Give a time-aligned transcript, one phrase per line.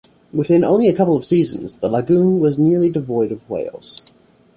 [0.33, 4.01] Within only a couple of seasons, the lagoon was nearly devoid of whales.